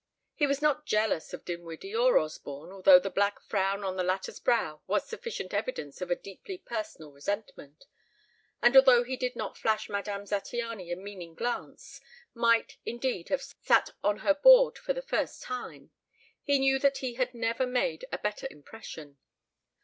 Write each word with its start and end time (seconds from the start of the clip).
He 0.33 0.47
was 0.47 0.63
not 0.63 0.87
jealous 0.87 1.31
of 1.31 1.45
Dinwiddie 1.45 1.95
or 1.95 2.17
Osborne 2.17 2.71
(although 2.71 2.97
the 2.97 3.11
black 3.11 3.39
frown 3.39 3.83
on 3.83 3.97
the 3.97 4.03
latter's 4.03 4.39
brow 4.39 4.81
was 4.87 5.05
sufficient 5.07 5.53
evidence 5.53 6.01
of 6.01 6.09
a 6.09 6.15
deeply 6.15 6.57
personal 6.57 7.11
resentment), 7.11 7.85
and 8.63 8.75
although 8.75 9.03
he 9.03 9.15
did 9.15 9.35
not 9.35 9.59
flash 9.59 9.89
Madame 9.89 10.23
Zattiany 10.23 10.91
a 10.91 10.95
meaning 10.95 11.35
glance, 11.35 12.01
might 12.33 12.77
indeed 12.83 13.29
have 13.29 13.43
sat 13.43 13.91
at 14.03 14.17
her 14.21 14.33
board 14.33 14.79
for 14.79 14.93
the 14.93 15.03
first 15.03 15.43
time, 15.43 15.91
he 16.41 16.57
knew 16.57 16.79
that 16.79 16.97
he 16.97 17.13
had 17.13 17.35
never 17.35 17.67
made 17.67 18.03
a 18.11 18.17
better 18.17 18.47
impression. 18.49 19.19